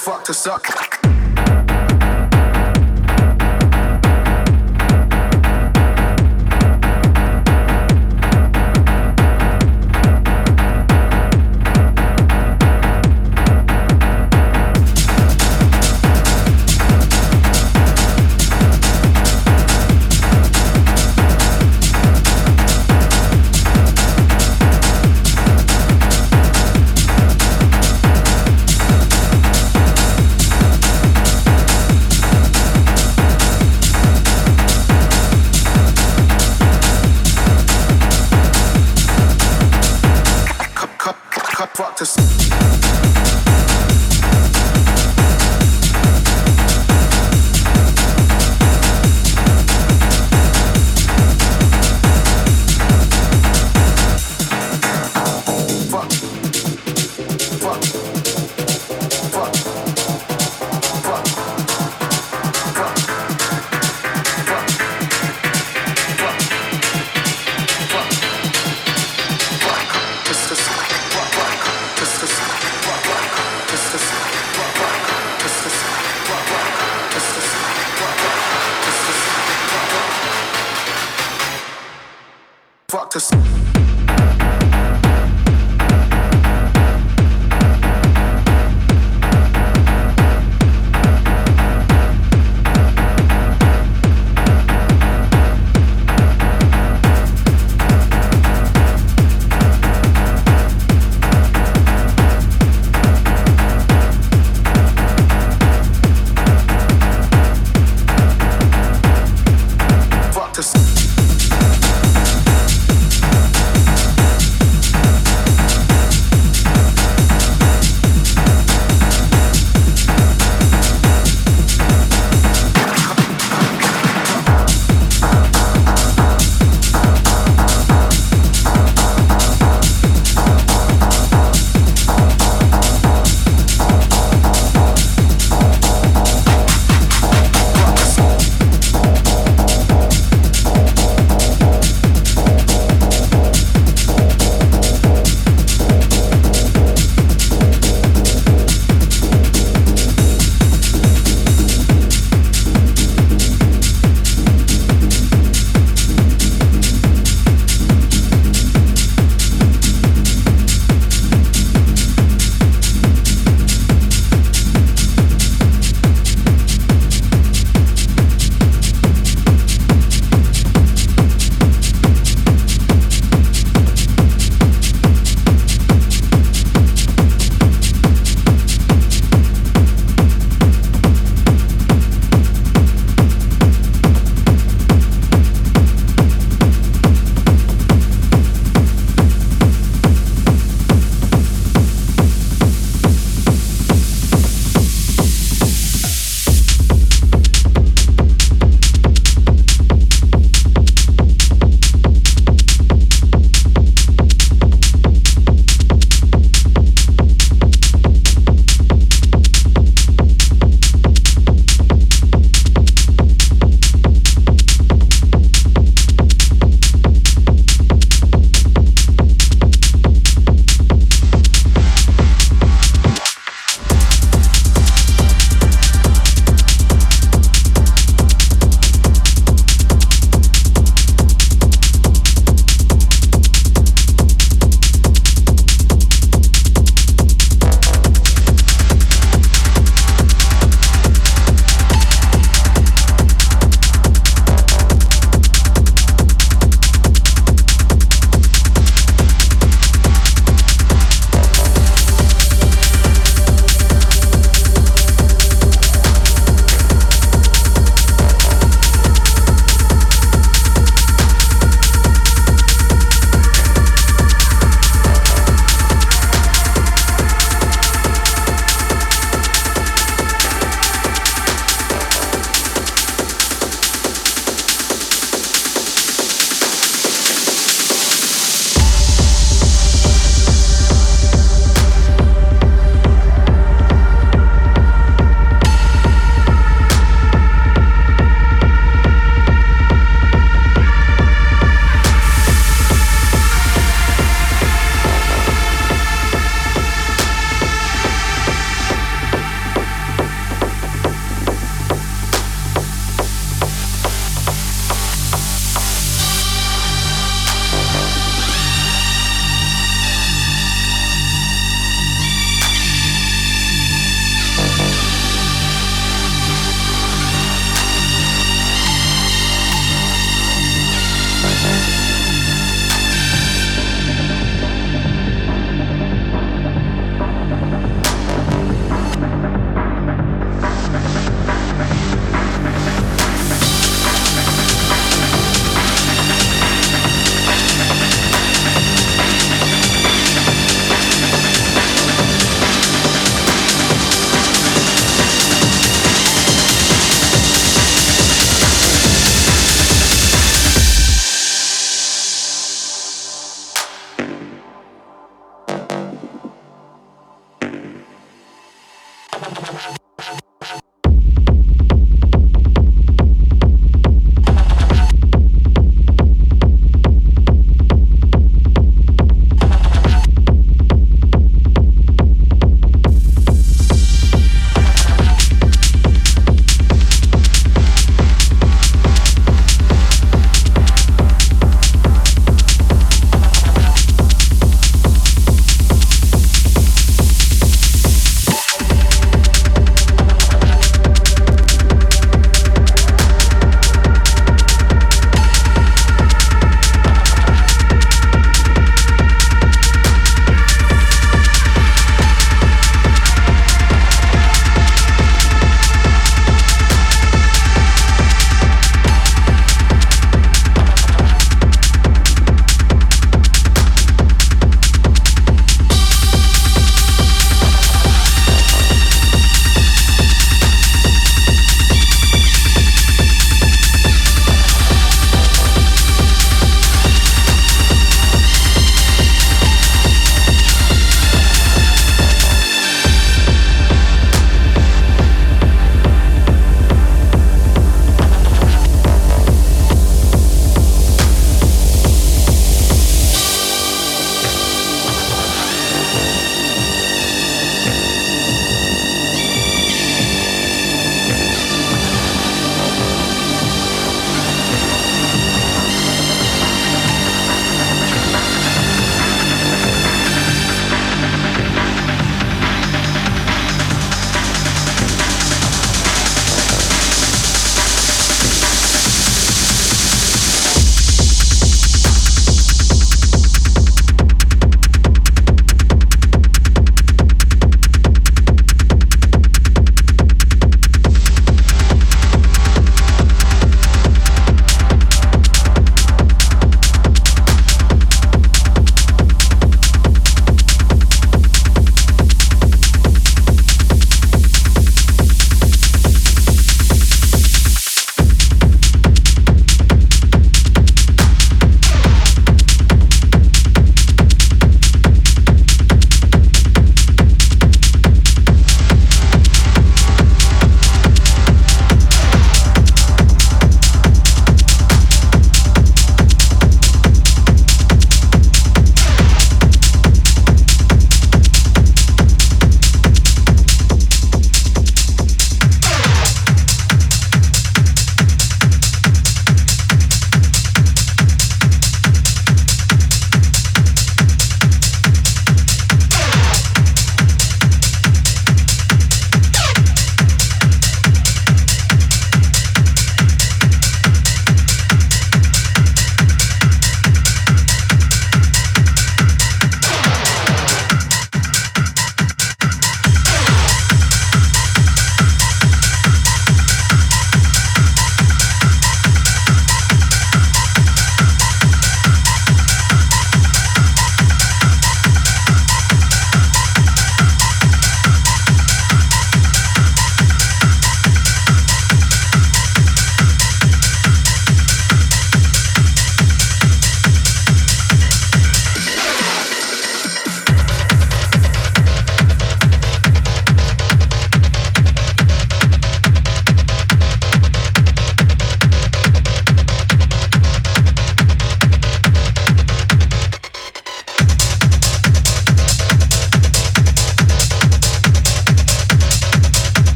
[0.00, 0.69] fucked us up.
[41.00, 43.19] cup, cup, cup, rock to.